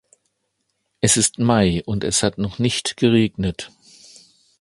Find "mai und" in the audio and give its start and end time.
1.37-2.03